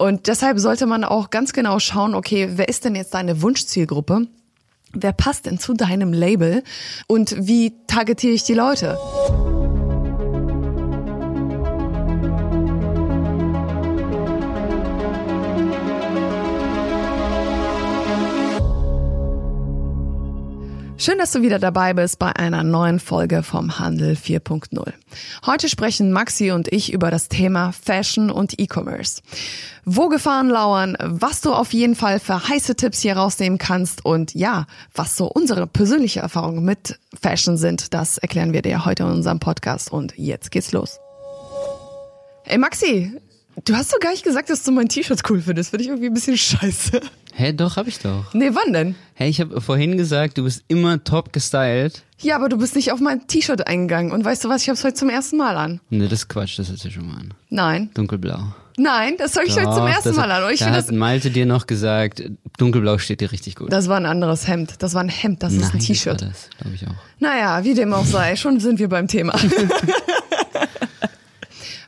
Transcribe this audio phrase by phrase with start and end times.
[0.00, 4.28] Und deshalb sollte man auch ganz genau schauen, okay, wer ist denn jetzt deine Wunschzielgruppe?
[4.94, 6.64] Wer passt denn zu deinem Label?
[7.06, 8.96] Und wie targetiere ich die Leute?
[21.00, 24.92] Schön, dass du wieder dabei bist bei einer neuen Folge vom Handel 4.0.
[25.46, 29.22] Heute sprechen Maxi und ich über das Thema Fashion und E-Commerce.
[29.86, 34.34] Wo Gefahren lauern, was du auf jeden Fall für heiße Tipps hier rausnehmen kannst und
[34.34, 39.08] ja, was so unsere persönliche Erfahrungen mit Fashion sind, das erklären wir dir heute in
[39.08, 41.00] unserem Podcast und jetzt geht's los.
[42.44, 43.18] Ey Maxi,
[43.64, 45.70] du hast doch gar nicht gesagt, dass du mein T-Shirt cool findest.
[45.70, 47.00] Finde ich irgendwie ein bisschen scheiße.
[47.32, 48.34] Hä, doch, hab ich doch.
[48.34, 48.94] Nee, wann denn?
[49.14, 52.02] Hä, ich habe vorhin gesagt, du bist immer top gestylt.
[52.18, 54.12] Ja, aber du bist nicht auf mein T-Shirt eingegangen.
[54.12, 55.80] Und weißt du was, ich hab's heute zum ersten Mal an.
[55.90, 57.34] Ne, das ist Quatsch, das ist ja schon mal an.
[57.48, 57.90] Nein.
[57.94, 58.54] Dunkelblau.
[58.76, 60.44] Nein, das habe ich heute zum Doch, ersten das, Mal an.
[60.44, 62.22] Und ich da hat das, Malte dir noch gesagt,
[62.58, 63.70] dunkelblau steht dir richtig gut.
[63.72, 64.74] das war ein anderes Hemd.
[64.82, 66.22] Das war ein Hemd, das ist ein Nein, T-Shirt.
[66.22, 66.94] Das glaube ich auch.
[67.18, 69.34] Naja, wie dem auch sei, schon sind wir beim Thema.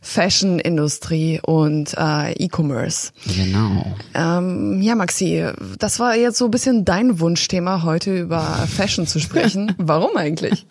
[0.02, 3.12] Fashion-Industrie und äh, E-Commerce.
[3.24, 3.86] Genau.
[4.14, 5.46] Ähm, ja, Maxi,
[5.78, 9.72] das war jetzt so ein bisschen dein Wunschthema, heute über Fashion zu sprechen.
[9.78, 10.66] Warum eigentlich?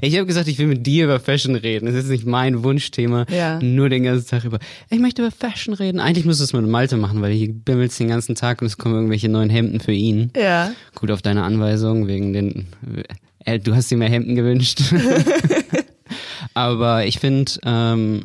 [0.00, 1.86] Ich habe gesagt, ich will mit dir über Fashion reden.
[1.86, 3.26] Das ist nicht mein Wunschthema.
[3.28, 3.58] Ja.
[3.60, 4.58] Nur den ganzen Tag über.
[4.90, 6.00] Ich möchte über Fashion reden.
[6.00, 8.78] Eigentlich müsstest du es mit Malte machen, weil hier bimmelst den ganzen Tag und es
[8.78, 10.30] kommen irgendwelche neuen Hemden für ihn.
[10.36, 10.72] Ja.
[10.94, 12.66] Gut auf deine Anweisung wegen den.
[13.44, 14.82] Äh, du hast dir mehr Hemden gewünscht.
[16.54, 18.22] Aber ich finde ähm,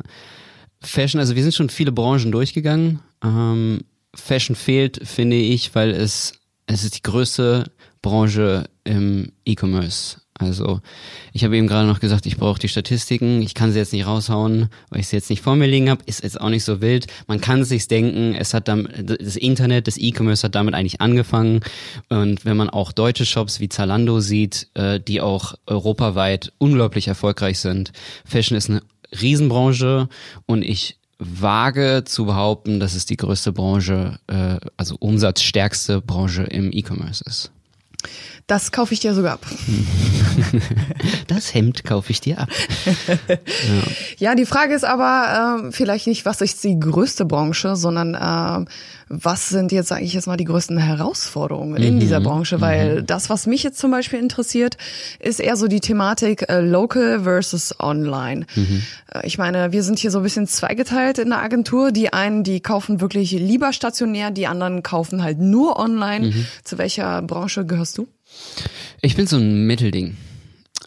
[0.82, 3.00] Fashion, also wir sind schon viele Branchen durchgegangen.
[3.22, 3.80] Ähm,
[4.14, 6.34] Fashion fehlt, finde ich, weil es
[6.66, 10.18] es ist die größte Branche im E-Commerce.
[10.38, 10.80] Also
[11.32, 13.42] ich habe eben gerade noch gesagt, ich brauche die Statistiken.
[13.42, 16.02] Ich kann sie jetzt nicht raushauen, weil ich sie jetzt nicht vor mir liegen habe.
[16.06, 17.06] Ist jetzt auch nicht so wild.
[17.28, 18.34] Man kann sich's denken.
[18.34, 21.60] Es hat damit, das Internet, das E-Commerce hat damit eigentlich angefangen.
[22.08, 27.60] Und wenn man auch deutsche Shops wie Zalando sieht, äh, die auch europaweit unglaublich erfolgreich
[27.60, 27.92] sind,
[28.24, 28.82] Fashion ist eine
[29.20, 30.08] Riesenbranche
[30.46, 36.72] und ich wage zu behaupten, dass es die größte Branche, äh, also umsatzstärkste Branche im
[36.72, 37.52] E-Commerce ist.
[38.48, 39.46] Das kaufe ich dir sogar ab.
[41.28, 42.48] Das Hemd kaufe ich dir ab.
[44.18, 48.68] Ja, die Frage ist aber ähm, vielleicht nicht, was ist die größte Branche, sondern ähm,
[49.14, 52.62] was sind jetzt, sage ich jetzt mal, die größten Herausforderungen in dieser Branche?
[52.62, 54.78] Weil das, was mich jetzt zum Beispiel interessiert,
[55.20, 58.46] ist eher so die Thematik äh, Local versus Online.
[59.12, 61.92] Äh, ich meine, wir sind hier so ein bisschen zweigeteilt in der Agentur.
[61.92, 66.32] Die einen, die kaufen wirklich lieber stationär, die anderen kaufen halt nur online.
[66.64, 68.08] Zu welcher Branche gehörst du?
[69.02, 70.16] Ich bin so ein Mittelding.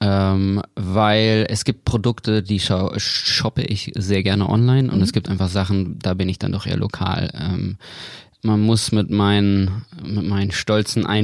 [0.02, 5.48] Ähm, weil es gibt Produkte, die shoppe ich sehr gerne online und es gibt einfach
[5.48, 7.32] Sachen, da bin ich dann doch eher lokal.
[7.34, 7.78] Ähm,
[8.46, 11.24] man muss mit meinen, mit meinen stolzen 1,69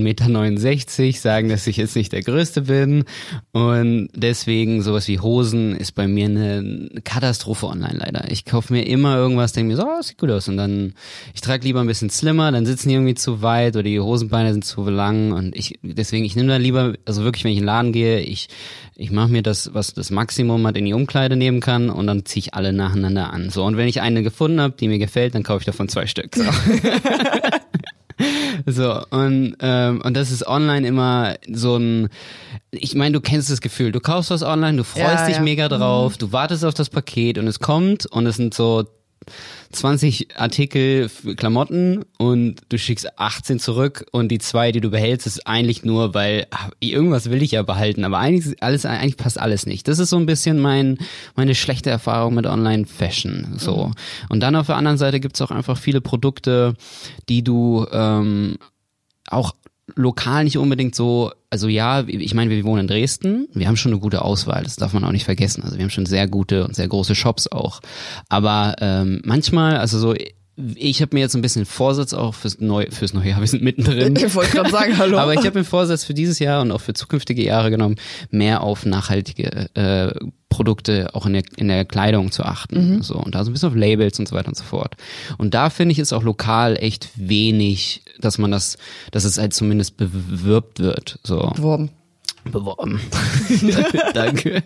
[1.02, 3.04] Meter sagen, dass ich jetzt nicht der Größte bin.
[3.52, 8.32] Und deswegen sowas wie Hosen ist bei mir eine Katastrophe online leider.
[8.32, 10.48] Ich kaufe mir immer irgendwas, denke mir so, oh, sieht gut aus.
[10.48, 10.94] Und dann,
[11.36, 14.52] ich trage lieber ein bisschen slimmer, dann sitzen die irgendwie zu weit oder die Hosenbeine
[14.54, 15.32] sind zu lang.
[15.32, 18.20] Und ich, deswegen, ich nehme dann lieber, also wirklich, wenn ich in den Laden gehe,
[18.20, 18.50] ich,
[19.02, 22.24] ich mache mir das, was das Maximum hat in die Umkleide nehmen kann und dann
[22.24, 23.50] ziehe ich alle nacheinander an.
[23.50, 26.06] So, und wenn ich eine gefunden habe, die mir gefällt, dann kaufe ich davon zwei
[26.06, 26.36] Stück.
[26.36, 26.44] So.
[28.68, 32.10] So, und, ähm, und das ist online immer so ein,
[32.70, 35.42] ich meine, du kennst das Gefühl, du kaufst was online, du freust Ja, dich ja.
[35.42, 38.86] mega drauf, du wartest auf das Paket und es kommt und es sind so
[39.72, 45.28] 20 Artikel für Klamotten und du schickst 18 zurück und die zwei, die du behältst,
[45.28, 49.40] ist eigentlich nur, weil ach, irgendwas will ich ja behalten, aber eigentlich alles eigentlich passt
[49.40, 49.88] alles nicht.
[49.88, 50.98] Das ist so ein bisschen mein
[51.36, 53.92] meine schlechte Erfahrung mit Online Fashion so.
[54.30, 56.76] Und dann auf der anderen Seite gibt's auch einfach viele Produkte,
[57.30, 58.58] die du ähm,
[59.28, 59.54] auch
[59.96, 63.92] lokal nicht unbedingt so, also ja, ich meine, wir wohnen in Dresden, wir haben schon
[63.92, 65.64] eine gute Auswahl, das darf man auch nicht vergessen.
[65.64, 67.82] Also wir haben schon sehr gute und sehr große Shops auch.
[68.30, 70.16] Aber ähm, manchmal, also so,
[70.76, 73.64] ich habe mir jetzt ein bisschen Vorsatz auch fürs neue, fürs neue Jahr, wir sind
[73.64, 74.16] mittendrin.
[74.16, 75.18] Ich wollte gerade sagen, hallo.
[75.18, 77.96] Aber ich habe mir Vorsatz für dieses Jahr und auch für zukünftige Jahre genommen,
[78.30, 80.14] mehr auf nachhaltige äh,
[80.50, 83.02] Produkte auch in der, in der Kleidung zu achten.
[83.02, 84.96] So, und da so ein bisschen auf Labels und so weiter und so fort.
[85.38, 88.78] Und da finde ich es auch lokal echt wenig, dass man das,
[89.12, 91.20] dass es halt zumindest bewirbt wird.
[91.24, 91.90] So Beworben.
[92.44, 93.00] beworben.
[94.14, 94.64] Danke.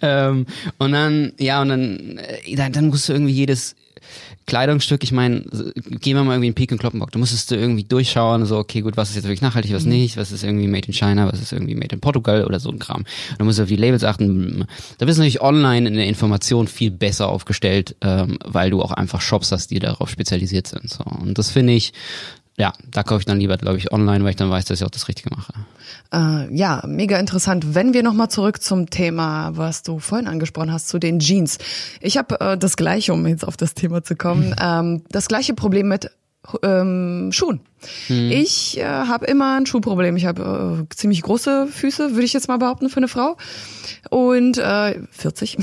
[0.00, 0.46] ähm,
[0.78, 3.74] und dann, ja, und dann, äh, dann, dann musst du irgendwie jedes,
[4.46, 7.84] Kleidungsstück, ich meine, gehen wir mal irgendwie in Peak und Kloppenbock, du musstest du irgendwie
[7.84, 9.90] durchschauen, so, okay, gut, was ist jetzt wirklich nachhaltig, was mhm.
[9.90, 12.70] nicht, was ist irgendwie made in China, was ist irgendwie made in Portugal oder so
[12.70, 13.04] ein Kram.
[13.38, 14.64] Du musst auf die Labels achten.
[14.98, 18.92] Da bist du natürlich online in der Information viel besser aufgestellt, ähm, weil du auch
[18.92, 20.90] einfach Shops hast, die darauf spezialisiert sind.
[20.90, 21.04] So.
[21.04, 21.92] Und das finde ich,
[22.58, 24.84] ja, da kaufe ich dann lieber, glaube ich, online, weil ich dann weiß, dass ich
[24.84, 25.52] auch das Richtige mache.
[26.12, 27.74] Äh, ja, mega interessant.
[27.74, 31.58] Wenn wir nochmal zurück zum Thema, was du vorhin angesprochen hast, zu den Jeans.
[32.00, 35.54] Ich habe äh, das gleiche, um jetzt auf das Thema zu kommen, ähm, das gleiche
[35.54, 36.10] Problem mit
[36.64, 37.60] ähm, Schuhen.
[38.08, 38.32] Hm.
[38.32, 40.16] Ich äh, habe immer ein Schuhproblem.
[40.16, 43.36] Ich habe äh, ziemlich große Füße, würde ich jetzt mal behaupten, für eine Frau.
[44.10, 45.58] Und äh, 40.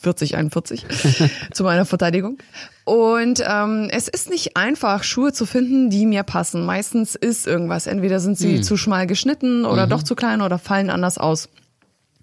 [0.00, 0.86] 40, 41
[1.52, 2.38] zu meiner Verteidigung.
[2.84, 6.64] Und ähm, es ist nicht einfach, Schuhe zu finden, die mir passen.
[6.64, 7.86] Meistens ist irgendwas.
[7.86, 8.62] Entweder sind sie hm.
[8.62, 9.90] zu schmal geschnitten oder mhm.
[9.90, 11.48] doch zu klein oder fallen anders aus.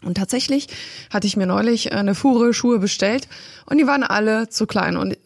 [0.04, 0.68] Und tatsächlich
[1.10, 3.28] hatte ich mir neulich eine Fuhre Schuhe bestellt
[3.66, 4.96] und die waren alle zu klein.
[4.96, 5.18] Und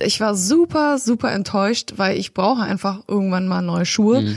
[0.00, 4.22] ich war super, super enttäuscht, weil ich brauche einfach irgendwann mal neue Schuhe.
[4.22, 4.36] Mhm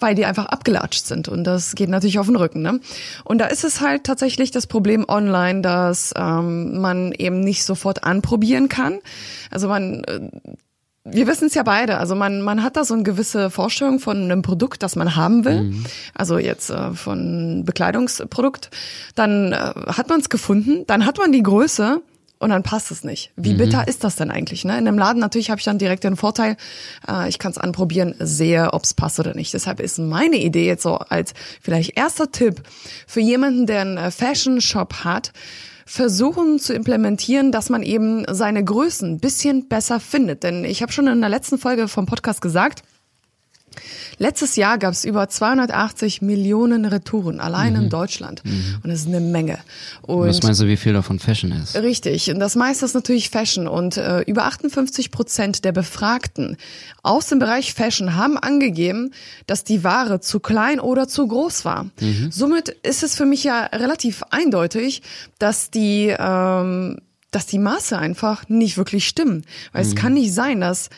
[0.00, 2.62] weil die einfach abgelatscht sind und das geht natürlich auf den Rücken.
[2.62, 2.80] Ne?
[3.24, 8.04] Und da ist es halt tatsächlich das Problem online, dass ähm, man eben nicht sofort
[8.04, 8.98] anprobieren kann.
[9.50, 10.30] Also man äh,
[11.08, 11.98] wir wissen es ja beide.
[11.98, 15.44] Also man, man hat da so eine gewisse Vorstellung von einem Produkt, das man haben
[15.44, 15.62] will.
[15.62, 15.84] Mhm.
[16.14, 18.70] Also jetzt äh, von Bekleidungsprodukt.
[19.14, 22.02] Dann äh, hat man es gefunden, dann hat man die Größe
[22.38, 23.30] und dann passt es nicht.
[23.36, 23.58] Wie mhm.
[23.58, 24.64] bitter ist das denn eigentlich?
[24.64, 24.72] Ne?
[24.72, 26.56] In einem Laden natürlich habe ich dann direkt den Vorteil,
[27.08, 29.54] äh, ich kann es anprobieren, sehe, ob es passt oder nicht.
[29.54, 32.62] Deshalb ist meine Idee jetzt so als vielleicht erster Tipp
[33.06, 35.32] für jemanden, der einen äh, Fashion Shop hat,
[35.86, 40.42] versuchen zu implementieren, dass man eben seine Größen bisschen besser findet.
[40.42, 42.82] Denn ich habe schon in der letzten Folge vom Podcast gesagt,
[44.18, 47.82] Letztes Jahr gab es über 280 Millionen Retouren, allein mhm.
[47.82, 48.44] in Deutschland.
[48.44, 48.78] Mhm.
[48.82, 49.58] Und das ist eine Menge.
[50.02, 51.76] Und Was meinst du, wie viel davon Fashion ist?
[51.76, 52.30] Richtig.
[52.30, 53.68] Und das meiste ist natürlich Fashion.
[53.68, 56.56] Und äh, über 58 Prozent der Befragten
[57.02, 59.12] aus dem Bereich Fashion haben angegeben,
[59.46, 61.84] dass die Ware zu klein oder zu groß war.
[62.00, 62.30] Mhm.
[62.30, 65.02] Somit ist es für mich ja relativ eindeutig,
[65.38, 66.98] dass die ähm,
[67.30, 69.44] dass die Maße einfach nicht wirklich stimmen.
[69.72, 69.96] Weil es mhm.
[69.96, 70.88] kann nicht sein, dass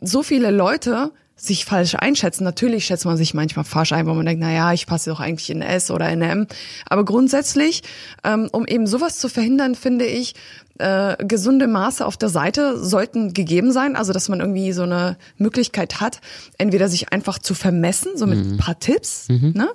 [0.00, 2.44] so viele Leute sich falsch einschätzen.
[2.44, 5.20] Natürlich schätzt man sich manchmal falsch ein, weil man denkt, na ja, ich passe doch
[5.20, 6.46] eigentlich in S oder in M.
[6.86, 7.82] Aber grundsätzlich,
[8.24, 10.34] ähm, um eben sowas zu verhindern, finde ich,
[10.78, 15.16] äh, gesunde Maße auf der Seite sollten gegeben sein, also dass man irgendwie so eine
[15.36, 16.20] Möglichkeit hat,
[16.56, 18.52] entweder sich einfach zu vermessen, so mit mhm.
[18.52, 19.54] ein paar Tipps, mhm.
[19.56, 19.68] ne?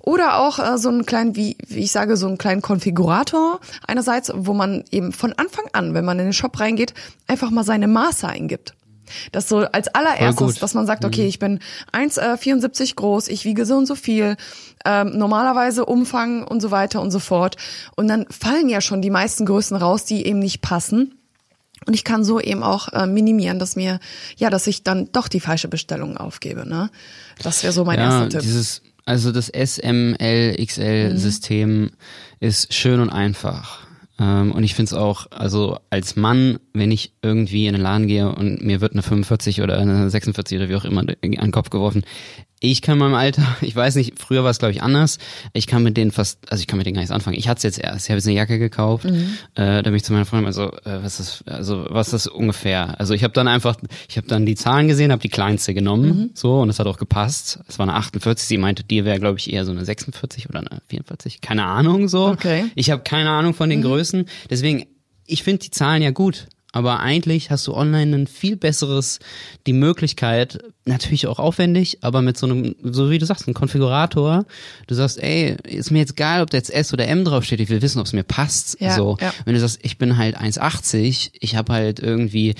[0.00, 4.32] oder auch äh, so einen kleinen, wie, wie ich sage, so einen kleinen Konfigurator einerseits,
[4.34, 6.92] wo man eben von Anfang an, wenn man in den Shop reingeht,
[7.28, 8.74] einfach mal seine Maße eingibt.
[9.32, 11.28] Das so als allererstes, dass man sagt, okay, mhm.
[11.28, 11.60] ich bin
[11.92, 14.36] 1,74 äh, groß, ich wiege so und so viel,
[14.84, 17.56] ähm, normalerweise Umfang und so weiter und so fort.
[17.96, 21.14] Und dann fallen ja schon die meisten Größen raus, die eben nicht passen.
[21.86, 24.00] Und ich kann so eben auch äh, minimieren, dass mir,
[24.36, 26.68] ja, dass ich dann doch die falsche Bestellung aufgebe.
[26.68, 26.90] Ne?
[27.42, 28.40] Das wäre so mein ja, erster Tipp.
[28.40, 31.90] Dieses, also das SML-XL-System mhm.
[32.40, 33.87] ist schön und einfach.
[34.18, 38.06] Ähm, und ich finde es auch, also als Mann, wenn ich irgendwie in den Laden
[38.06, 41.52] gehe und mir wird eine 45 oder eine 46 oder wie auch immer an den
[41.52, 42.04] Kopf geworfen,
[42.60, 45.18] ich kann meinem Alter, ich weiß nicht, früher war es glaube ich anders.
[45.52, 47.36] Ich kann mit denen fast, also ich kann mit denen gar nichts anfangen.
[47.36, 49.04] Ich hatte es jetzt erst, ich habe jetzt eine Jacke gekauft.
[49.04, 49.34] Mhm.
[49.54, 52.98] Äh, da bin ich zu meiner Freundin also, äh, was ist, also was ist ungefähr?
[52.98, 53.76] Also ich habe dann einfach,
[54.08, 56.30] ich habe dann die Zahlen gesehen, habe die kleinste genommen, mhm.
[56.34, 57.60] so und es hat auch gepasst.
[57.68, 58.46] Es war eine 48.
[58.46, 61.40] Sie meinte, die wäre glaube ich eher so eine 46 oder eine 44.
[61.40, 62.26] Keine Ahnung so.
[62.26, 62.66] Okay.
[62.74, 63.84] Ich habe keine Ahnung von den mhm.
[63.84, 64.07] Größen.
[64.50, 64.86] Deswegen,
[65.26, 66.48] ich finde die Zahlen ja gut.
[66.72, 69.20] Aber eigentlich hast du online ein viel besseres,
[69.66, 74.44] die Möglichkeit, natürlich auch aufwendig, aber mit so einem, so wie du sagst, ein Konfigurator.
[74.86, 77.70] Du sagst, ey, ist mir jetzt egal, ob da jetzt S oder M draufsteht, ich
[77.70, 78.80] will wissen, ob es mir passt.
[78.80, 79.32] Ja, so, ja.
[79.44, 82.54] wenn du sagst, ich bin halt 1,80, ich habe halt irgendwie,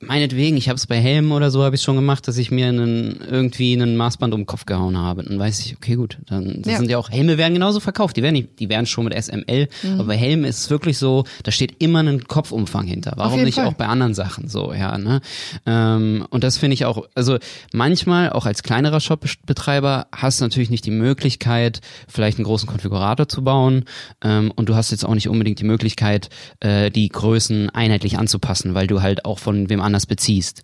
[0.00, 2.68] meinetwegen, ich habe es bei Helmen oder so habe ich schon gemacht, dass ich mir
[2.68, 5.22] einen irgendwie einen Maßband um den Kopf gehauen habe.
[5.22, 6.78] Dann weiß ich, okay, gut, dann das ja.
[6.78, 8.16] sind ja auch Helme werden genauso verkauft.
[8.16, 9.94] Die werden nicht, die werden schon mit SML, mhm.
[9.94, 13.14] aber bei Helmen ist es wirklich so, da steht immer ein Kopfumfang hinter.
[13.16, 13.66] Warum nicht Fall.
[13.66, 15.20] auch bei anderen Sachen so, ja, ne?
[15.66, 17.38] Ähm, und das finde ich auch, also
[17.72, 23.28] manchmal auch als kleinerer Shopbetreiber hast du natürlich nicht die Möglichkeit, vielleicht einen großen Konfigurator
[23.28, 23.84] zu bauen
[24.22, 26.28] ähm, und du hast jetzt auch nicht unbedingt die Möglichkeit,
[26.60, 30.62] äh, die Größen einheitlich anzupassen, weil du halt auch von wem anders beziehst.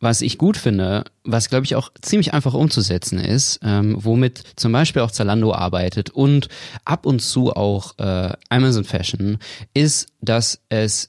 [0.00, 4.72] Was ich gut finde, was glaube ich auch ziemlich einfach umzusetzen ist, ähm, womit zum
[4.72, 6.48] Beispiel auch Zalando arbeitet und
[6.84, 9.38] ab und zu auch äh, Amazon Fashion,
[9.74, 11.08] ist, dass es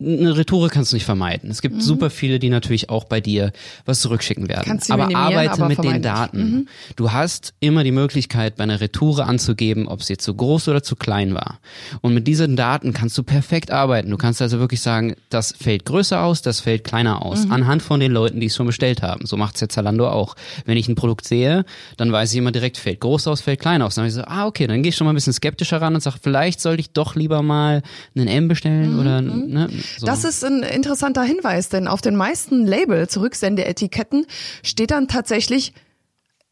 [0.00, 1.50] eine Retoure kannst du nicht vermeiden.
[1.50, 1.80] Es gibt mhm.
[1.80, 3.52] super viele, die natürlich auch bei dir
[3.84, 4.64] was zurückschicken werden.
[4.64, 6.38] Kannst aber arbeite aber mit den Daten.
[6.38, 6.68] Mhm.
[6.96, 10.96] Du hast immer die Möglichkeit, bei einer Retoure anzugeben, ob sie zu groß oder zu
[10.96, 11.60] klein war.
[12.00, 14.10] Und mit diesen Daten kannst du perfekt arbeiten.
[14.10, 17.52] Du kannst also wirklich sagen, das fällt größer aus, das fällt kleiner aus, mhm.
[17.52, 19.26] anhand von den Leuten, die es schon bestellt haben.
[19.26, 20.34] So macht's ja Zalando auch.
[20.64, 21.64] Wenn ich ein Produkt sehe,
[21.98, 23.96] dann weiß ich immer direkt, fällt groß aus, fällt klein aus.
[23.96, 25.94] Dann habe ich so, ah, okay, dann gehe ich schon mal ein bisschen skeptischer ran
[25.94, 27.82] und sage, vielleicht sollte ich doch lieber mal
[28.16, 29.00] einen M bestellen mhm.
[29.00, 30.06] oder ne, so.
[30.06, 34.26] Das ist ein interessanter Hinweis, denn auf den meisten Labels, Rücksende-Etiketten,
[34.62, 35.72] steht dann tatsächlich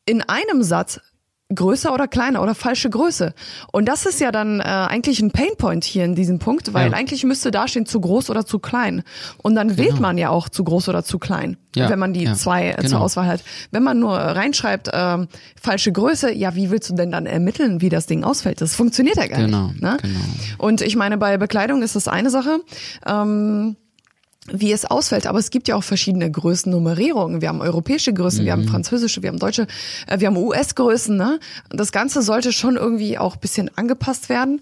[0.07, 1.01] in einem Satz
[1.55, 3.33] größer oder kleiner oder falsche Größe.
[3.73, 6.97] Und das ist ja dann äh, eigentlich ein Painpoint hier in diesem Punkt, weil ja.
[6.97, 9.03] eigentlich müsste da stehen zu groß oder zu klein.
[9.39, 9.83] Und dann genau.
[9.83, 11.89] wählt man ja auch zu groß oder zu klein, ja.
[11.89, 12.35] wenn man die ja.
[12.35, 12.89] zwei äh, genau.
[12.89, 13.43] zur Auswahl hat.
[13.71, 15.27] Wenn man nur reinschreibt, äh,
[15.61, 18.61] falsche Größe, ja, wie willst du denn dann ermitteln, wie das Ding ausfällt?
[18.61, 19.69] Das funktioniert ja gar genau.
[19.69, 19.81] nicht.
[19.81, 19.97] Ne?
[20.03, 20.21] Genau.
[20.59, 22.59] Und ich meine, bei Bekleidung ist das eine Sache.
[23.07, 23.77] Ähm,
[24.53, 25.27] wie es ausfällt.
[25.27, 27.41] Aber es gibt ja auch verschiedene Größennummerierungen.
[27.41, 28.45] Wir haben europäische Größen, mhm.
[28.47, 28.69] wir haben mhm.
[28.69, 29.67] französische, wir haben deutsche,
[30.07, 31.17] äh, wir haben US-Größen.
[31.17, 31.41] Ne?
[31.71, 34.61] Das Ganze sollte schon irgendwie auch bisschen angepasst werden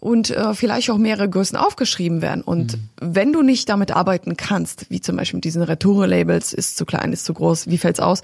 [0.00, 2.42] und äh, vielleicht auch mehrere Größen aufgeschrieben werden.
[2.42, 2.88] Und mhm.
[3.00, 7.12] wenn du nicht damit arbeiten kannst, wie zum Beispiel mit diesen Retour-Labels, ist zu klein,
[7.12, 8.22] ist zu groß, wie fällt's aus,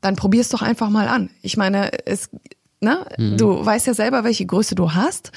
[0.00, 1.30] dann probier's doch einfach mal an.
[1.42, 2.30] Ich meine, es
[2.80, 3.04] Ne?
[3.18, 3.36] Mhm.
[3.38, 5.32] Du weißt ja selber, welche Größe du hast.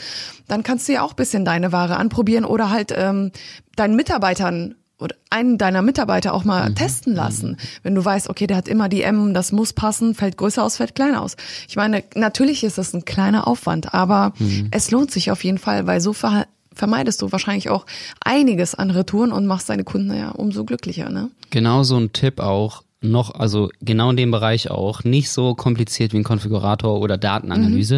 [0.48, 3.32] Dann kannst du ja auch bisschen deine Ware anprobieren oder halt ähm,
[3.76, 6.76] deinen Mitarbeitern oder einen deiner Mitarbeiter auch mal mhm.
[6.76, 7.52] testen lassen.
[7.52, 7.58] Mhm.
[7.84, 10.78] Wenn du weißt, okay, der hat immer die M, das muss passen, fällt größer aus,
[10.78, 11.36] fällt kleiner aus.
[11.68, 14.68] Ich meine, natürlich ist das ein kleiner Aufwand, aber mhm.
[14.72, 17.86] es lohnt sich auf jeden Fall, weil so ver vermeidest du wahrscheinlich auch
[18.24, 21.30] einiges an Retouren und machst deine Kunden ja umso glücklicher, ne?
[21.50, 26.14] Genau so ein Tipp auch, noch, also genau in dem Bereich auch, nicht so kompliziert
[26.14, 27.98] wie ein Konfigurator oder Datenanalyse,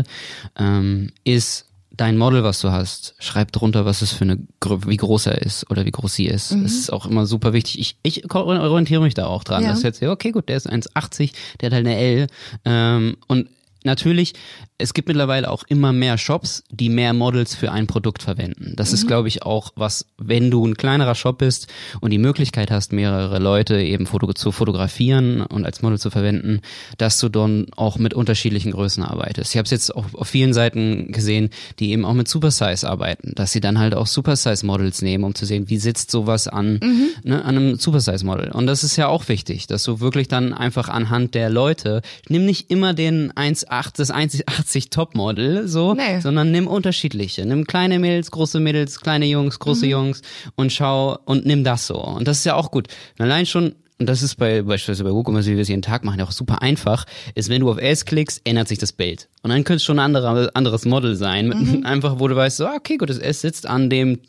[0.57, 0.65] mhm.
[0.65, 4.39] ähm, ist dein Model, was du hast, schreib drunter, was es für eine,
[4.85, 6.51] wie groß er ist oder wie groß sie ist.
[6.53, 6.63] Mhm.
[6.63, 7.79] Das ist auch immer super wichtig.
[7.79, 9.63] Ich, ich orientiere mich da auch dran.
[9.63, 9.69] Ja.
[9.69, 11.31] Das jetzt, okay, gut, der ist 1,80,
[11.62, 12.27] der hat halt eine L.
[12.65, 13.47] Ähm, und
[13.83, 14.33] natürlich
[14.77, 18.74] es gibt mittlerweile auch immer mehr Shops, die mehr Models für ein Produkt verwenden.
[18.75, 18.96] Das mhm.
[18.96, 21.68] ist, glaube ich, auch was, wenn du ein kleinerer Shop bist
[22.01, 26.62] und die Möglichkeit hast, mehrere Leute eben foto zu fotografieren und als Model zu verwenden,
[26.98, 29.51] dass du dann auch mit unterschiedlichen Größen arbeitest.
[29.51, 31.50] Ich habe es jetzt auch auf vielen Seiten gesehen,
[31.80, 35.46] die eben auch mit Supersize arbeiten, dass sie dann halt auch Supersize-Models nehmen, um zu
[35.46, 37.10] sehen, wie sitzt sowas an, mhm.
[37.24, 38.51] ne, an einem Supersize-Model.
[38.51, 42.46] Und das ist ja auch wichtig, dass du wirklich dann einfach anhand der Leute, nimm
[42.46, 46.20] nicht immer den 1,8, das 1,8 80 Topmodel, so, nee.
[46.22, 47.46] sondern nimm unterschiedliche.
[47.46, 49.91] Nimm kleine Mädels, große Mädels, kleine Jungs, große mhm.
[49.91, 50.22] Jungs
[50.55, 51.98] und schau und nimm das so.
[52.01, 52.88] Und das ist ja auch gut.
[53.20, 56.21] allein schon und das ist bei beispielsweise bei WooCommerce, wie wir es jeden Tag machen,
[56.21, 59.29] auch super einfach, ist, wenn du auf S klickst, ändert sich das Bild.
[59.43, 61.85] Und dann könnte es schon ein anderer, anderes Model sein, mhm.
[61.85, 64.19] einfach wo du weißt, so, ah, okay, gut, das S sitzt an dem,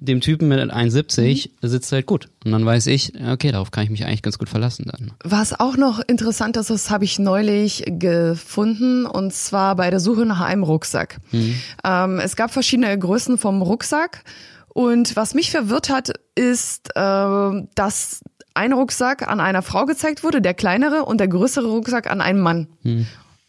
[0.00, 1.68] dem Typen mit 1,70, mhm.
[1.68, 2.28] sitzt halt gut.
[2.44, 5.12] Und dann weiß ich, okay, darauf kann ich mich eigentlich ganz gut verlassen dann.
[5.22, 10.26] Was auch noch interessant ist, das habe ich neulich gefunden, und zwar bei der Suche
[10.26, 11.18] nach einem Rucksack.
[11.30, 11.54] Mhm.
[11.84, 14.24] Ähm, es gab verschiedene Größen vom Rucksack.
[14.74, 18.22] Und was mich verwirrt hat, ist, äh, dass
[18.54, 22.40] ein Rucksack an einer Frau gezeigt wurde, der kleinere, und der größere Rucksack an einem
[22.40, 22.68] Mann.
[22.82, 23.06] Hm.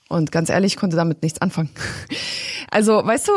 [0.10, 1.70] Und ganz ehrlich, ich konnte damit nichts anfangen.
[2.72, 3.34] Also, weißt du,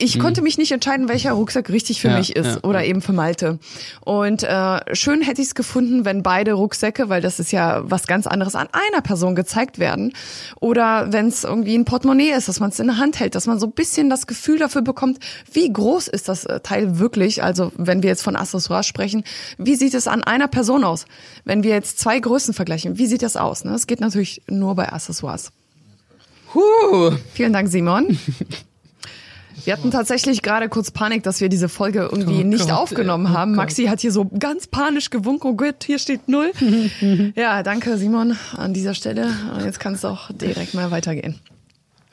[0.00, 0.22] ich hm.
[0.22, 3.12] konnte mich nicht entscheiden, welcher Rucksack richtig für ja, mich ist ja, oder eben für
[3.12, 3.58] Malte.
[4.00, 8.06] Und äh, schön hätte ich es gefunden, wenn beide Rucksäcke, weil das ist ja was
[8.06, 10.12] ganz anderes, an einer Person gezeigt werden.
[10.58, 13.46] Oder wenn es irgendwie ein Portemonnaie ist, dass man es in der Hand hält, dass
[13.46, 15.18] man so ein bisschen das Gefühl dafür bekommt,
[15.52, 17.42] wie groß ist das äh, Teil wirklich.
[17.42, 19.24] Also wenn wir jetzt von Accessoires sprechen,
[19.58, 21.04] wie sieht es an einer Person aus?
[21.44, 23.64] Wenn wir jetzt zwei Größen vergleichen, wie sieht das aus?
[23.64, 23.72] Ne?
[23.72, 25.52] Das geht natürlich nur bei Accessoires.
[26.54, 27.12] Huh.
[27.34, 28.18] Vielen Dank, Simon.
[29.64, 33.26] Wir hatten tatsächlich gerade kurz Panik, dass wir diese Folge irgendwie oh nicht Gott, aufgenommen
[33.26, 33.54] oh haben.
[33.54, 36.52] Maxi hat hier so ganz panisch gewunken, oh Gott, hier steht null.
[37.36, 39.32] ja, danke Simon an dieser Stelle.
[39.54, 41.38] Und jetzt kann es auch direkt mal weitergehen.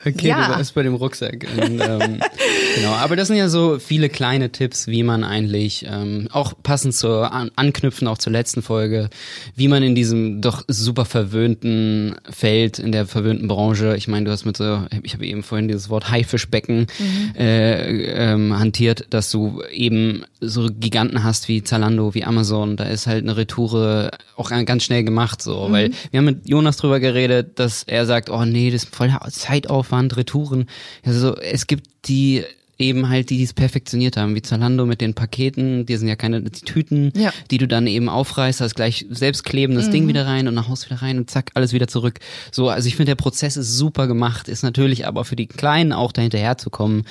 [0.04, 0.46] Okay, ja.
[0.46, 1.46] du warst bei dem Rucksack.
[1.56, 2.20] Und, ähm,
[2.76, 6.94] genau, aber das sind ja so viele kleine Tipps, wie man eigentlich ähm, auch passend
[6.94, 9.10] zur an, anknüpfen auch zur letzten Folge,
[9.56, 14.30] wie man in diesem doch super verwöhnten Feld in der verwöhnten Branche, ich meine, du
[14.30, 17.34] hast mit so, ich habe eben vorhin dieses Wort Haifischbecken mhm.
[17.36, 23.08] äh, ähm, hantiert, dass du eben so Giganten hast wie Zalando, wie Amazon, da ist
[23.08, 25.72] halt eine Retoure auch ganz schnell gemacht so, mhm.
[25.72, 29.08] weil wir haben mit Jonas drüber geredet, dass er sagt, oh nee, das ist voll
[29.30, 30.66] Zeitaufwand Aufwand, Retouren.
[31.04, 32.44] Also es gibt die
[32.78, 36.14] eben halt die, die es perfektioniert haben, wie Zalando mit den Paketen, die sind ja
[36.16, 37.32] keine die Tüten, Ja.
[37.50, 40.86] die du dann eben aufreißt, hast gleich selbst klebendes Ding wieder rein und nach Hause
[40.86, 42.20] wieder rein und zack, alles wieder zurück.
[42.52, 45.92] So, also ich finde, der Prozess ist super gemacht, ist natürlich aber für die Kleinen
[45.92, 47.04] auch dahinterher zu kommen,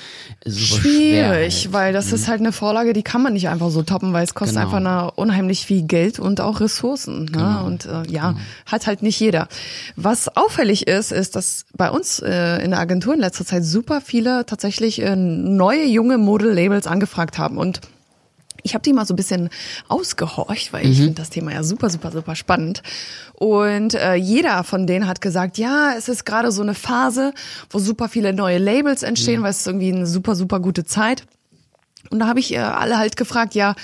[0.46, 1.34] super schwer.
[1.34, 1.72] Schwierig, halt.
[1.72, 4.34] weil das ist halt eine Vorlage, die kann man nicht einfach so toppen, weil es
[4.34, 4.74] kostet Genau.
[4.74, 7.24] einfach unheimlich viel Geld und auch Ressourcen.
[7.26, 7.30] Ne?
[7.32, 7.66] Genau.
[7.66, 9.48] Und äh, ja, hat halt nicht jeder.
[9.96, 14.00] Was auffällig ist, ist, dass bei uns äh, in der Agentur in letzter Zeit super
[14.00, 15.14] viele tatsächlich äh,
[15.58, 17.80] neue junge Model-Labels angefragt haben und
[18.62, 19.50] ich habe die mal so ein bisschen
[19.88, 22.82] ausgehorcht, weil ich finde das Thema ja super, super, super spannend.
[23.34, 27.32] Und äh, jeder von denen hat gesagt, ja, es ist gerade so eine Phase,
[27.70, 31.24] wo super viele neue Labels entstehen, weil es ist irgendwie eine super, super gute Zeit.
[32.10, 33.74] Und da habe ich äh, alle halt gefragt, ja,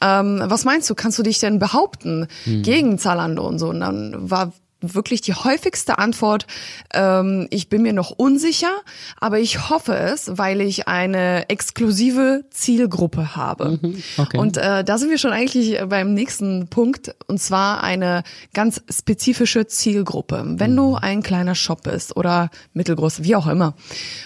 [0.00, 2.26] ähm, was meinst du, kannst du dich denn behaupten
[2.62, 3.68] gegen Zalando und so?
[3.68, 6.46] Und dann war wirklich die häufigste Antwort,
[6.92, 8.72] ähm, ich bin mir noch unsicher,
[9.18, 13.78] aber ich hoffe es, weil ich eine exklusive Zielgruppe habe.
[14.16, 14.38] okay.
[14.38, 18.22] Und äh, da sind wir schon eigentlich beim nächsten Punkt, und zwar eine
[18.54, 20.44] ganz spezifische Zielgruppe.
[20.46, 23.74] Wenn du ein kleiner Shop bist oder mittelgroß, wie auch immer,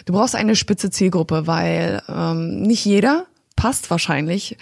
[0.06, 4.56] du brauchst eine spitze Zielgruppe, weil ähm, nicht jeder passt wahrscheinlich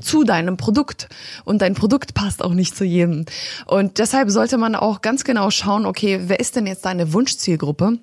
[0.00, 1.08] zu deinem Produkt
[1.44, 3.24] und dein Produkt passt auch nicht zu jedem.
[3.66, 7.98] Und deshalb sollte man auch ganz genau schauen, okay, wer ist denn jetzt deine Wunschzielgruppe?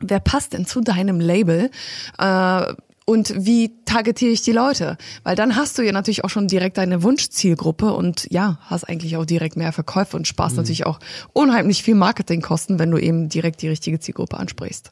[0.00, 1.70] Wer passt denn zu deinem Label?
[2.18, 2.74] Äh,
[3.06, 4.96] und wie targetiere ich die Leute?
[5.24, 9.18] Weil dann hast du ja natürlich auch schon direkt deine Wunschzielgruppe und ja, hast eigentlich
[9.18, 11.00] auch direkt mehr Verkäufe und sparst natürlich auch
[11.34, 14.90] unheimlich viel Marketingkosten, wenn du eben direkt die richtige Zielgruppe ansprichst.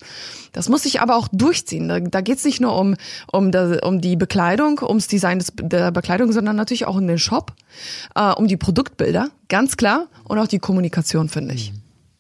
[0.53, 1.89] Das muss sich aber auch durchziehen.
[1.89, 2.97] Da, da geht es nicht nur um,
[3.33, 7.19] um, das, um die Bekleidung, ums Design des, der Bekleidung, sondern natürlich auch um den
[7.19, 7.55] Shop,
[8.15, 11.73] äh, um die Produktbilder, ganz klar, und auch die Kommunikation, finde ich.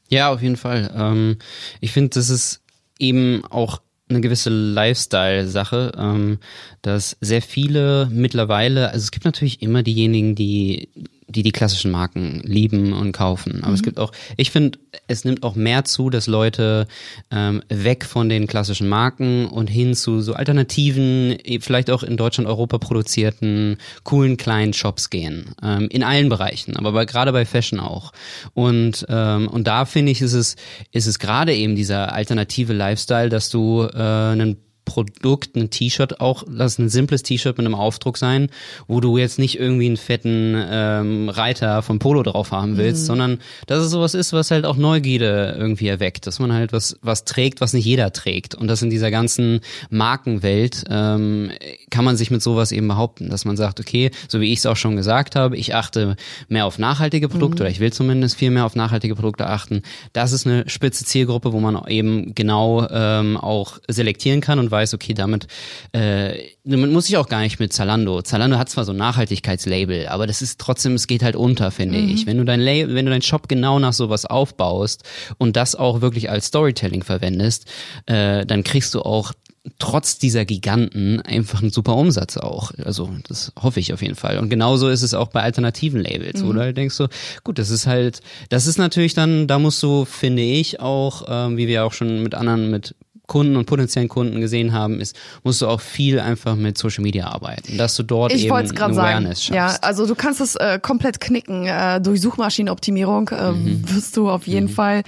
[0.09, 0.91] Ja, auf jeden Fall.
[0.97, 1.37] Ähm,
[1.81, 2.63] ich finde, das ist
[2.99, 3.83] eben auch
[4.13, 6.39] eine gewisse Lifestyle-Sache, ähm,
[6.83, 10.89] dass sehr viele mittlerweile, also es gibt natürlich immer diejenigen, die
[11.33, 13.63] die die klassischen Marken lieben und kaufen.
[13.65, 16.87] Aber es gibt auch, ich finde, es nimmt auch mehr zu, dass Leute
[17.31, 22.17] ähm, weg von den klassischen Marken und hin zu so alternativen, eh, vielleicht auch in
[22.17, 25.55] Deutschland, Europa produzierten, coolen kleinen Shops gehen.
[25.63, 28.13] Ähm, in allen Bereichen, aber bei, gerade bei Fashion auch.
[28.55, 30.57] Und, ähm, und da finde ich, ist es,
[30.93, 36.45] ist es gerade eben dieser alternative Lifestyle, dass du äh, einen Produkt, ein T-Shirt auch,
[36.49, 38.49] lass ein simples T-Shirt mit einem Aufdruck sein,
[38.89, 43.39] wo du jetzt nicht irgendwie einen fetten ähm, Reiter vom Polo drauf haben willst, sondern
[43.67, 47.25] dass es sowas ist, was halt auch Neugierde irgendwie erweckt, dass man halt was was
[47.25, 48.55] trägt, was nicht jeder trägt.
[48.55, 49.61] Und das in dieser ganzen
[49.91, 51.51] Markenwelt ähm,
[51.91, 54.67] kann man sich mit sowas eben behaupten, dass man sagt, okay, so wie ich es
[54.67, 56.17] auch schon gesagt habe, ich achte
[56.49, 59.83] mehr auf nachhaltige Produkte oder ich will zumindest viel mehr auf nachhaltige Produkte achten.
[60.13, 64.95] Das ist eine spitze Zielgruppe, wo man eben genau ähm, auch selektieren kann und weiß,
[64.95, 65.47] okay, damit,
[65.93, 68.23] äh, damit muss ich auch gar nicht mit Zalando.
[68.23, 71.99] Zalando hat zwar so ein Nachhaltigkeitslabel, aber das ist trotzdem, es geht halt unter, finde
[71.99, 72.27] ich.
[72.27, 75.05] Wenn du dein Label, wenn du deinen Shop genau nach sowas aufbaust
[75.39, 77.67] und das auch wirklich als Storytelling verwendest,
[78.07, 79.33] äh, dann kriegst du auch
[79.79, 82.73] trotz dieser Giganten einfach einen super Umsatz auch.
[82.85, 84.39] Also das hoffe ich auf jeden Fall.
[84.39, 87.09] Und genauso ist es auch bei alternativen Labels, wo du halt denkst so,
[87.45, 91.57] gut, das ist halt, das ist natürlich dann, da musst du, finde ich, auch, ähm,
[91.57, 95.63] wie wir auch schon mit anderen, mit Kunden und potenziellen Kunden gesehen haben, ist, musst
[95.63, 98.93] du auch viel einfach mit Social Media arbeiten, dass du dort Ich eben eine sagen.
[98.95, 99.85] Awareness Ja, schaffst.
[99.85, 101.67] also du kannst es äh, komplett knicken.
[101.67, 103.83] Äh, durch Suchmaschinenoptimierung äh, Mhm.
[103.95, 105.03] wirst du auf jeden Fall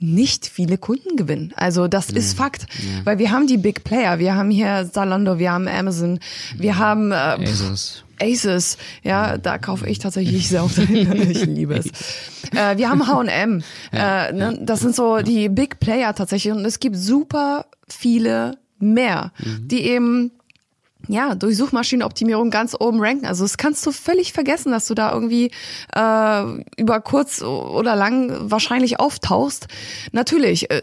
[0.00, 1.52] nicht viele Kunden gewinnen.
[1.56, 2.66] Also das ist Fakt,
[3.04, 6.20] weil wir haben die Big Player, wir haben hier Zalando, wir haben Amazon,
[6.56, 8.04] wir haben äh, ASOS.
[8.20, 11.30] Aces, ja, da kaufe ich tatsächlich sehr oft ein.
[11.30, 11.86] Ich liebe es.
[12.54, 14.58] Äh, wir haben H&M, äh, ne?
[14.62, 20.30] das sind so die Big Player tatsächlich und es gibt super viele mehr, die eben
[21.06, 23.26] ja, durch Suchmaschinenoptimierung ganz oben ranken.
[23.26, 25.50] Also das kannst du völlig vergessen, dass du da irgendwie
[25.94, 29.68] äh, über kurz oder lang wahrscheinlich auftauchst.
[30.12, 30.82] Natürlich, äh,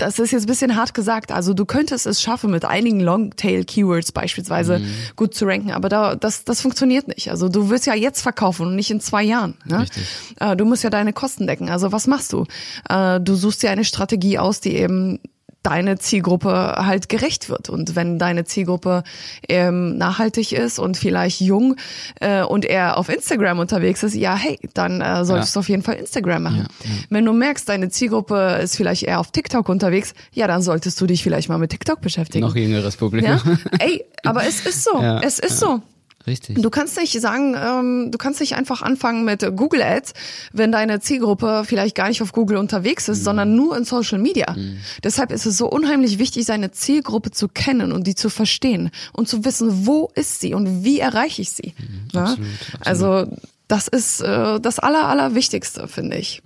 [0.00, 1.32] das ist jetzt ein bisschen hart gesagt.
[1.32, 4.80] Also du könntest es schaffen, mit einigen Longtail-Keywords beispielsweise
[5.16, 7.30] gut zu ranken, aber da, das, das funktioniert nicht.
[7.30, 9.54] Also du wirst ja jetzt verkaufen und nicht in zwei Jahren.
[9.64, 9.80] Ne?
[9.80, 10.04] Richtig.
[10.38, 11.68] Äh, du musst ja deine Kosten decken.
[11.68, 12.46] Also was machst du?
[12.88, 15.20] Äh, du suchst dir eine Strategie aus, die eben
[15.62, 17.68] deine Zielgruppe halt gerecht wird.
[17.68, 19.02] Und wenn deine Zielgruppe
[19.48, 21.76] ähm, nachhaltig ist und vielleicht jung
[22.20, 25.82] äh, und eher auf Instagram unterwegs ist, ja, hey, dann äh, solltest du auf jeden
[25.82, 26.66] Fall Instagram machen.
[27.10, 31.06] Wenn du merkst, deine Zielgruppe ist vielleicht eher auf TikTok unterwegs, ja, dann solltest du
[31.06, 32.44] dich vielleicht mal mit TikTok beschäftigen.
[32.46, 33.30] Noch jüngeres Publikum.
[33.30, 33.40] ja?
[33.78, 34.90] Ey, aber es ist so.
[35.00, 35.80] Ja, es ist so.
[36.26, 36.60] Richtig.
[36.60, 40.12] Du kannst nicht sagen, ähm, du kannst nicht einfach anfangen mit Google Ads,
[40.52, 43.24] wenn deine Zielgruppe vielleicht gar nicht auf Google unterwegs ist, mhm.
[43.24, 44.52] sondern nur in Social Media.
[44.54, 44.78] Mhm.
[45.02, 49.28] Deshalb ist es so unheimlich wichtig, seine Zielgruppe zu kennen und die zu verstehen und
[49.28, 51.74] zu wissen, wo ist sie und wie erreiche ich sie.
[51.78, 52.22] Mhm, ja?
[52.22, 52.86] absolut, absolut.
[52.86, 53.36] Also
[53.68, 56.42] das ist äh, das Aller, Allerwichtigste, finde ich.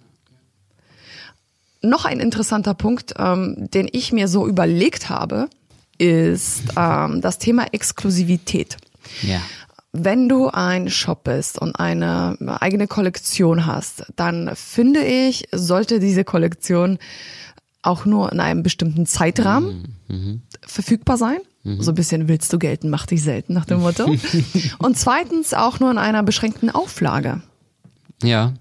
[1.82, 5.48] Noch ein interessanter Punkt, ähm, den ich mir so überlegt habe,
[5.98, 8.76] ist ähm, das Thema Exklusivität.
[9.22, 9.40] Ja
[9.96, 16.24] wenn du ein Shop bist und eine eigene Kollektion hast, dann finde ich, sollte diese
[16.24, 16.98] Kollektion
[17.80, 20.16] auch nur in einem bestimmten Zeitrahmen mhm.
[20.16, 20.42] mhm.
[20.66, 21.38] verfügbar sein.
[21.62, 21.80] Mhm.
[21.80, 24.06] So ein bisschen willst du gelten, mach dich selten nach dem Motto.
[24.78, 27.40] und zweitens auch nur in einer beschränkten Auflage.
[28.20, 28.54] Ja.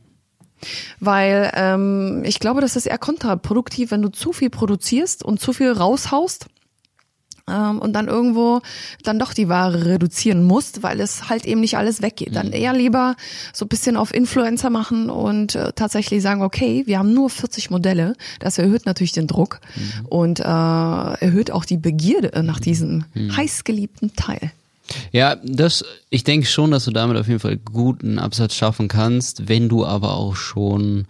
[0.99, 5.51] Weil ähm, ich glaube, das ist eher kontraproduktiv, wenn du zu viel produzierst und zu
[5.51, 6.45] viel raushaust
[7.49, 8.61] ähm, und dann irgendwo
[9.03, 12.35] dann doch die Ware reduzieren musst, weil es halt eben nicht alles weggeht.
[12.35, 12.53] Dann mhm.
[12.53, 13.15] eher lieber
[13.53, 17.69] so ein bisschen auf Influencer machen und äh, tatsächlich sagen, okay, wir haben nur 40
[17.69, 18.15] Modelle.
[18.39, 20.05] Das erhöht natürlich den Druck mhm.
[20.05, 23.35] und äh, erhöht auch die Begierde nach diesem mhm.
[23.35, 24.51] heißgeliebten Teil.
[25.11, 29.47] Ja, das, ich denke schon, dass du damit auf jeden Fall guten Absatz schaffen kannst,
[29.47, 31.05] wenn du aber auch schon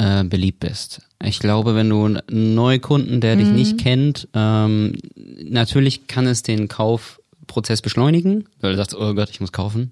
[0.00, 1.02] äh, beliebt bist.
[1.22, 3.54] Ich glaube, wenn du einen Neukunden, der dich mhm.
[3.54, 4.94] nicht kennt, ähm,
[5.44, 7.19] natürlich kann es den Kauf
[7.50, 9.90] Prozess beschleunigen, weil du sagst, oh Gott, ich muss kaufen.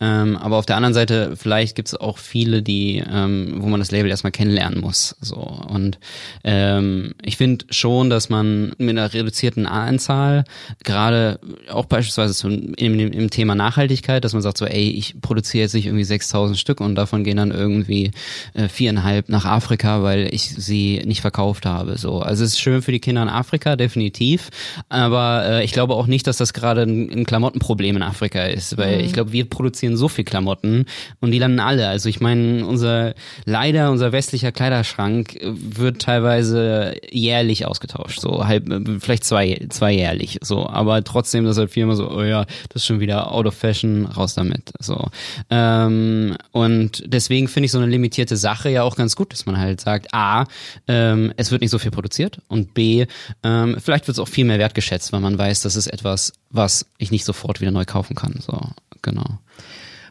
[0.00, 3.80] Ähm, aber auf der anderen Seite, vielleicht gibt es auch viele, die, ähm, wo man
[3.80, 5.16] das Label erstmal kennenlernen muss.
[5.20, 5.36] So.
[5.36, 5.98] Und
[6.44, 10.44] ähm, ich finde schon, dass man mit einer reduzierten Anzahl,
[10.84, 15.62] gerade auch beispielsweise im, im, im, Thema Nachhaltigkeit, dass man sagt so, ey, ich produziere
[15.62, 18.12] jetzt nicht irgendwie 6000 Stück und davon gehen dann irgendwie
[18.54, 21.98] äh, viereinhalb nach Afrika, weil ich sie nicht verkauft habe.
[21.98, 22.20] So.
[22.20, 24.50] Also es ist schön für die Kinder in Afrika, definitiv.
[24.88, 28.76] Aber äh, ich glaube auch nicht, dass das gerade ein ein, Klamottenproblem in Afrika ist,
[28.76, 29.04] weil mhm.
[29.04, 30.86] ich glaube, wir produzieren so viel Klamotten
[31.20, 31.88] und die landen alle.
[31.88, 38.66] Also ich meine, unser leider unser westlicher Kleiderschrank wird teilweise jährlich ausgetauscht, so halb
[39.00, 42.86] vielleicht zwei zwei jährlich, so, aber trotzdem, dass halt Firma so, oh ja, das ist
[42.86, 45.08] schon wieder out of fashion, raus damit, so.
[45.50, 49.58] Ähm, und deswegen finde ich so eine limitierte Sache ja auch ganz gut, dass man
[49.58, 50.46] halt sagt, a,
[50.88, 53.06] ähm, es wird nicht so viel produziert und b,
[53.42, 56.86] ähm, vielleicht wird es auch viel mehr wertgeschätzt, weil man weiß, das ist etwas, was
[56.98, 58.34] ich nicht sofort wieder neu kaufen kann.
[58.44, 58.60] So,
[59.02, 59.38] genau.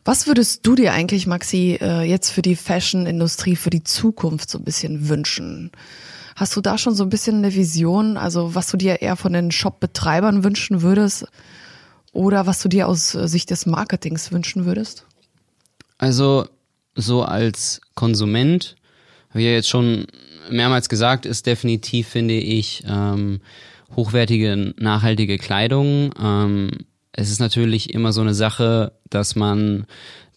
[0.05, 4.57] Was würdest du dir eigentlich, Maxi, äh, jetzt für die Fashion-Industrie, für die Zukunft so
[4.57, 5.71] ein bisschen wünschen?
[6.35, 9.33] Hast du da schon so ein bisschen eine Vision, also was du dir eher von
[9.33, 11.25] den Shop-Betreibern wünschen würdest
[12.13, 15.05] oder was du dir aus äh, Sicht des Marketings wünschen würdest?
[15.97, 16.47] Also
[16.95, 18.77] so als Konsument,
[19.33, 20.07] ich ja jetzt schon
[20.49, 23.41] mehrmals gesagt, ist definitiv, finde ich, ähm,
[23.95, 26.13] hochwertige, nachhaltige Kleidung.
[26.21, 26.71] Ähm,
[27.11, 29.85] es ist natürlich immer so eine Sache, dass man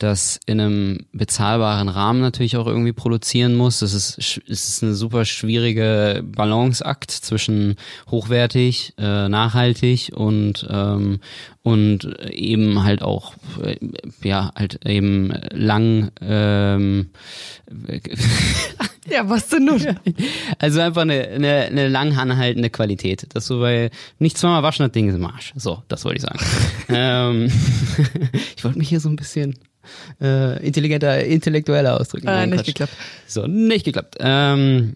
[0.03, 3.79] das in einem bezahlbaren Rahmen natürlich auch irgendwie produzieren muss.
[3.79, 7.77] Das ist, es ist eine super schwierige Balanceakt zwischen
[8.11, 11.21] hochwertig, äh, nachhaltig und ähm,
[11.63, 13.77] und eben halt auch äh,
[14.25, 17.11] ja halt eben lang ähm,
[19.11, 19.85] Ja, was denn nun?
[20.59, 23.27] Also einfach eine, eine, eine lang anhaltende Qualität.
[23.35, 25.53] Dass du bei nicht zweimal waschen, das Ding ist im Arsch.
[25.57, 26.39] So, das wollte ich sagen.
[26.89, 27.53] ähm,
[28.57, 29.59] ich wollte mich hier so ein bisschen
[30.21, 32.29] äh, intelligenter, intellektueller ausdrücken.
[32.29, 32.67] Äh, nicht Quatsch.
[32.67, 32.93] geklappt.
[33.27, 34.17] So, nicht geklappt.
[34.21, 34.95] Ähm,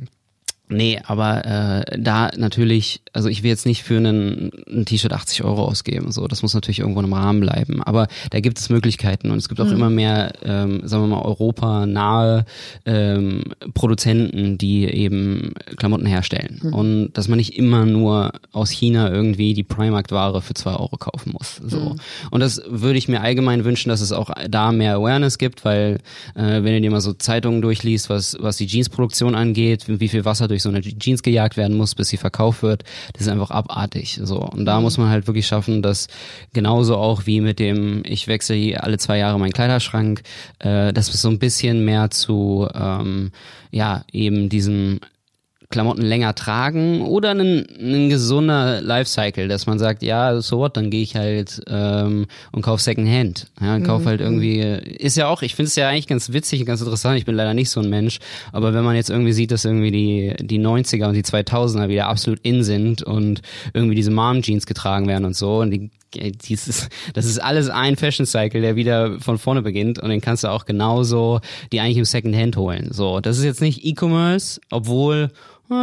[0.68, 5.44] Nee, aber äh, da natürlich, also ich will jetzt nicht für einen, ein T-Shirt 80
[5.44, 7.82] Euro ausgeben, so das muss natürlich irgendwo im Rahmen bleiben.
[7.84, 9.72] Aber da gibt es Möglichkeiten und es gibt auch mhm.
[9.72, 12.46] immer mehr, ähm, sagen wir mal, europaнаhe
[12.84, 16.60] ähm, Produzenten, die eben Klamotten herstellen.
[16.62, 16.74] Mhm.
[16.74, 21.32] Und dass man nicht immer nur aus China irgendwie die Primark-Ware für zwei Euro kaufen
[21.32, 21.60] muss.
[21.64, 21.78] So.
[21.78, 22.00] Mhm.
[22.32, 25.98] Und das würde ich mir allgemein wünschen, dass es auch da mehr Awareness gibt, weil
[26.34, 30.24] äh, wenn du dir mal so Zeitungen durchliest, was, was die Jeansproduktion angeht, wie viel
[30.24, 33.50] Wasser durch so eine Jeans gejagt werden muss, bis sie verkauft wird, das ist einfach
[33.50, 34.20] abartig.
[34.22, 34.38] So.
[34.38, 34.84] Und da mhm.
[34.84, 36.08] muss man halt wirklich schaffen, dass
[36.52, 40.22] genauso auch wie mit dem, ich wechsle alle zwei Jahre meinen Kleiderschrank,
[40.58, 43.32] äh, dass es so ein bisschen mehr zu ähm,
[43.70, 45.00] ja, eben diesem
[45.68, 50.90] Klamotten länger tragen oder ein, ein gesunder Lifecycle, dass man sagt, ja, so what, dann
[50.90, 53.48] gehe ich halt ähm, und kauf Secondhand.
[53.60, 54.04] Ja, und mhm.
[54.04, 57.18] halt irgendwie, ist ja auch, ich finde es ja eigentlich ganz witzig und ganz interessant,
[57.18, 58.18] ich bin leider nicht so ein Mensch,
[58.52, 62.06] aber wenn man jetzt irgendwie sieht, dass irgendwie die, die 90er und die 2000er wieder
[62.06, 63.42] absolut in sind und
[63.74, 68.26] irgendwie diese Mom-Jeans getragen werden und so und die dieses, das ist alles ein Fashion
[68.26, 71.40] Cycle, der wieder von vorne beginnt und den kannst du auch genauso
[71.72, 72.88] die eigentlich im Secondhand holen.
[72.92, 75.30] So, das ist jetzt nicht E-Commerce, obwohl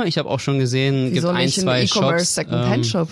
[0.05, 2.51] Ich habe auch schon gesehen, Wieso gibt ein, zwei E-Commerce Shops.
[2.51, 3.09] Ähm, Shop?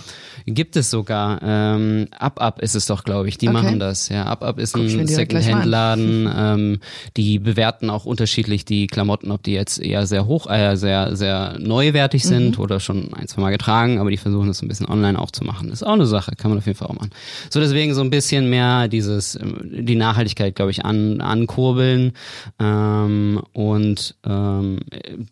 [0.47, 1.39] Gibt es sogar.
[1.43, 3.37] Ähm, UpUp ist es doch, glaube ich.
[3.37, 3.53] Die Okay.
[3.61, 4.09] machen das.
[4.09, 6.29] Ja, UpUp ist Guck ein Secondhand-Laden.
[6.41, 6.79] Ähm,
[7.17, 11.57] die bewerten auch unterschiedlich die Klamotten, ob die jetzt eher sehr hoch, äh, sehr, sehr
[11.59, 12.63] neuwertig sind Mhm.
[12.63, 15.43] oder schon ein, zwei Mal getragen, aber die versuchen das ein bisschen online auch zu
[15.43, 15.69] machen.
[15.71, 17.11] Ist auch eine Sache, kann man auf jeden Fall auch machen.
[17.49, 22.13] So deswegen so ein bisschen mehr dieses, ähm, die Nachhaltigkeit, glaube ich, an, ankurbeln.
[22.59, 24.79] Ähm, und ähm,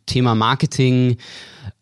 [0.06, 1.18] Thema Marketing,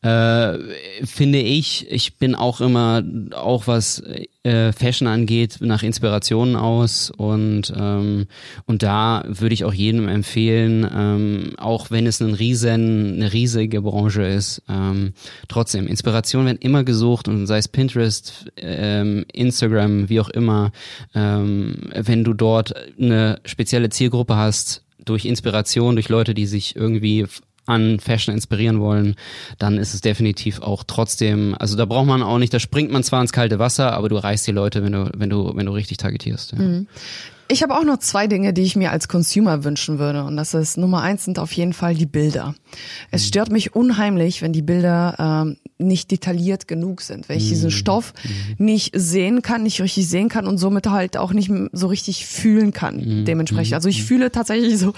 [0.02, 0.58] äh,
[1.06, 4.04] finde ich, ich bin auch immer, auch was
[4.44, 8.28] äh, Fashion angeht, nach Inspirationen aus und ähm,
[8.66, 13.82] und da würde ich auch jedem empfehlen, ähm, auch wenn es ein riesen, eine riesige
[13.82, 15.14] Branche ist, ähm,
[15.48, 20.72] trotzdem Inspiration werden immer gesucht und sei es Pinterest, ähm, Instagram, wie auch immer,
[21.16, 27.26] ähm, wenn du dort eine spezielle Zielgruppe hast, durch Inspiration, durch Leute, die sich irgendwie
[27.68, 29.16] an Fashion inspirieren wollen,
[29.60, 33.04] dann ist es definitiv auch trotzdem, also da braucht man auch nicht, da springt man
[33.04, 35.74] zwar ins kalte Wasser, aber du reißt die Leute, wenn du, wenn du, wenn du
[35.74, 36.54] richtig targetierst.
[36.54, 36.82] Ja.
[37.50, 40.26] Ich habe auch noch zwei Dinge, die ich mir als Consumer wünschen würde.
[40.26, 42.56] Und das ist Nummer eins sind auf jeden Fall die Bilder.
[43.10, 47.30] Es stört mich unheimlich, wenn die Bilder ähm, nicht detailliert genug sind.
[47.30, 48.14] Wenn ich diesen Stoff
[48.58, 52.74] nicht sehen kann, nicht richtig sehen kann und somit halt auch nicht so richtig fühlen
[52.74, 53.24] kann.
[53.24, 53.76] Dementsprechend.
[53.76, 54.94] Also ich fühle tatsächlich so,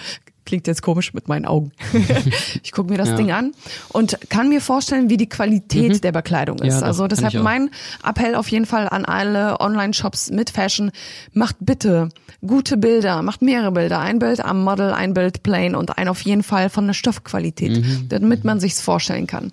[0.49, 1.71] klingt jetzt komisch mit meinen Augen.
[2.63, 3.15] ich gucke mir das Ja.
[3.15, 3.51] Ding an
[3.89, 6.81] und kann mir vorstellen, wie die Qualität der Bekleidung ist.
[6.81, 7.69] Ja, also deshalb mein
[8.03, 10.91] Appell auf jeden Fall an alle Online-Shops mit Fashion,
[11.33, 12.09] macht bitte
[12.45, 13.99] gute Bilder, macht mehrere Bilder.
[13.99, 17.69] Ein Bild am Model, ein Bild plain und ein auf jeden Fall von der Stoffqualität,
[17.83, 18.09] Mhm.
[18.09, 19.51] damit man sich's vorstellen kann.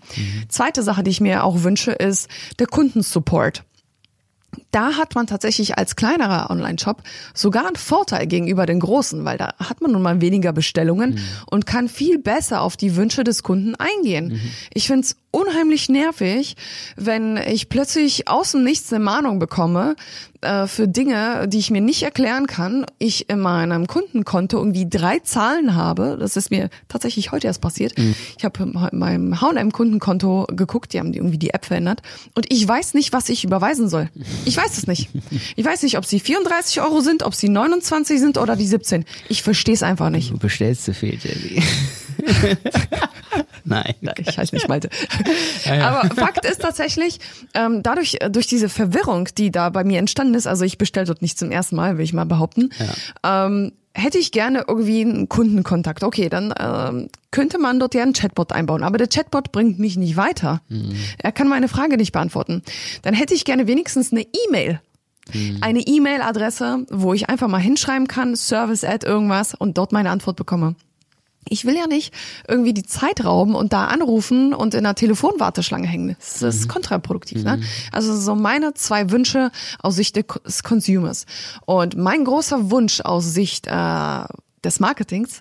[0.48, 2.28] Zweite Sache, die ich mir auch wünsche, ist
[2.58, 3.64] der Kundensupport.
[4.70, 7.02] Da hat man tatsächlich als kleinerer Online-Shop
[7.34, 11.18] sogar einen Vorteil gegenüber den großen, weil da hat man nun mal weniger Bestellungen Mhm.
[11.50, 14.28] und kann viel besser auf die Wünsche des Kunden eingehen.
[14.28, 14.40] Mhm.
[14.74, 16.56] Ich find's unheimlich nervig,
[16.96, 19.94] wenn ich plötzlich aus dem Nichts eine Mahnung bekomme
[20.40, 22.86] äh, für Dinge, die ich mir nicht erklären kann.
[22.98, 26.16] Ich in meinem Kundenkonto irgendwie drei Zahlen habe.
[26.18, 27.92] Das ist mir tatsächlich heute erst passiert.
[28.38, 32.00] Ich habe in meinem H&M Kundenkonto geguckt, die haben die irgendwie die App verändert
[32.34, 34.08] und ich weiß nicht, was ich überweisen soll.
[34.46, 35.10] Ich weiß es nicht.
[35.56, 39.04] Ich weiß nicht, ob sie 34 Euro sind, ob sie 29 sind oder die 17.
[39.28, 40.32] Ich verstehe es einfach nicht.
[40.32, 41.62] Du bestellst zu viel, Jelly.
[43.64, 43.94] Nein.
[44.18, 44.88] Ich heiße nicht Malte.
[45.82, 47.18] Aber Fakt ist tatsächlich,
[47.54, 51.06] ähm, dadurch, äh, durch diese Verwirrung, die da bei mir entstanden ist, also ich bestelle
[51.06, 52.70] dort nicht zum ersten Mal, will ich mal behaupten,
[53.24, 56.02] ähm, hätte ich gerne irgendwie einen Kundenkontakt.
[56.04, 58.82] Okay, dann ähm, könnte man dort ja einen Chatbot einbauen.
[58.82, 60.60] Aber der Chatbot bringt mich nicht weiter.
[61.18, 62.62] Er kann meine Frage nicht beantworten.
[63.02, 64.80] Dann hätte ich gerne wenigstens eine E-Mail.
[65.60, 70.36] Eine E-Mail-Adresse, wo ich einfach mal hinschreiben kann, Service at irgendwas und dort meine Antwort
[70.36, 70.76] bekomme.
[71.48, 72.12] Ich will ja nicht
[72.48, 76.16] irgendwie die Zeit rauben und da anrufen und in einer Telefonwarteschlange hängen.
[76.18, 77.44] Das ist kontraproduktiv.
[77.44, 77.60] Ne?
[77.92, 81.26] Also so meine zwei Wünsche aus Sicht des Consumers.
[81.64, 84.24] Und mein großer Wunsch aus Sicht äh,
[84.64, 85.40] des Marketings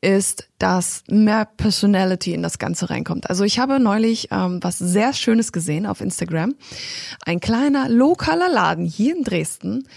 [0.00, 3.30] ist, dass mehr Personality in das Ganze reinkommt.
[3.30, 6.54] Also ich habe neulich ähm, was sehr Schönes gesehen auf Instagram.
[7.24, 9.88] Ein kleiner lokaler Laden hier in Dresden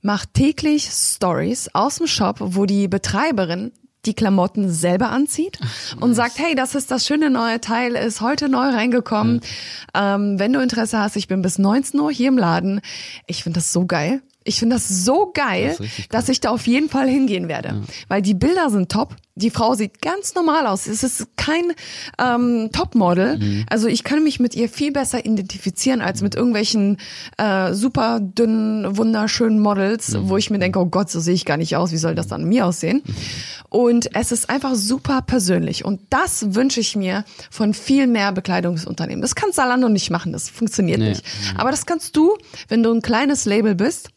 [0.00, 3.72] macht täglich Stories aus dem Shop, wo die Betreiberin
[4.06, 5.58] die Klamotten selber anzieht
[6.00, 9.40] und sagt, hey, das ist das schöne neue Teil, ist heute neu reingekommen.
[9.94, 12.80] Ähm, wenn du Interesse hast, ich bin bis 19 Uhr hier im Laden.
[13.26, 14.22] Ich finde das so geil.
[14.50, 15.86] Ich finde das so geil, Das cool.
[16.10, 17.82] dass ich da auf jeden Fall hingehen werde.
[18.08, 19.14] Weil die Bilder sind top.
[19.36, 20.86] Die Frau sieht ganz normal aus.
[20.86, 21.72] Es ist kein
[22.18, 23.38] ähm, Topmodel.
[23.38, 23.64] Mhm.
[23.70, 26.98] Also ich kann mich mit ihr viel besser identifizieren als mit irgendwelchen
[27.38, 30.28] äh, super dünnen, wunderschönen Models, Mhm.
[30.28, 31.92] wo ich mir denke, oh Gott, so sehe ich gar nicht aus.
[31.92, 33.02] Wie soll das dann an mir aussehen?
[33.70, 35.84] Und es ist einfach super persönlich.
[35.84, 39.22] Und das wünsche ich mir von viel mehr Bekleidungsunternehmen.
[39.22, 40.32] Das kann Zalando nicht machen.
[40.32, 41.10] Das funktioniert Nee.
[41.10, 41.24] nicht.
[41.56, 42.36] Aber das kannst du,
[42.68, 44.10] wenn du ein kleines Label bist.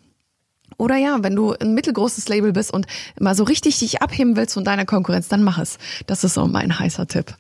[0.77, 2.85] Oder ja, wenn du ein mittelgroßes Label bist und
[3.19, 5.77] mal so richtig dich abheben willst von deiner Konkurrenz, dann mach es.
[6.07, 7.35] Das ist so mein heißer Tipp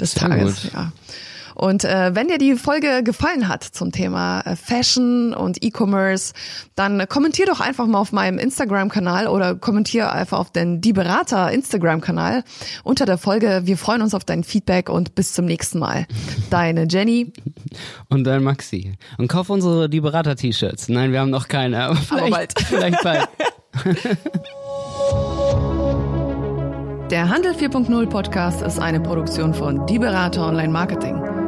[0.00, 0.62] des Sehr Tages.
[0.62, 0.72] gut.
[0.72, 0.92] Ja.
[1.58, 6.32] Und äh, wenn dir die Folge gefallen hat zum Thema äh, Fashion und E-Commerce,
[6.76, 11.50] dann kommentier doch einfach mal auf meinem Instagram-Kanal oder kommentier einfach auf den Die Berater
[11.50, 12.44] Instagram-Kanal
[12.84, 13.62] unter der Folge.
[13.64, 16.06] Wir freuen uns auf dein Feedback und bis zum nächsten Mal.
[16.48, 17.32] Deine Jenny.
[18.08, 18.94] Und dann Maxi.
[19.18, 20.88] Und kauf unsere Die Berater-T-Shirts.
[20.88, 22.60] Nein, wir haben noch keine, aber vielleicht bald.
[22.60, 23.28] Vielleicht bald.
[27.10, 31.47] Der Handel 4.0 Podcast ist eine Produktion von Die Berater Online Marketing.